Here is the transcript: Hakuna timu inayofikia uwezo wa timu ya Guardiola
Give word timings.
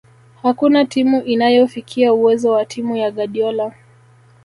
Hakuna 0.43 0.85
timu 0.85 1.21
inayofikia 1.21 2.13
uwezo 2.13 2.51
wa 2.51 2.65
timu 2.65 2.95
ya 2.97 3.11
Guardiola 3.11 3.71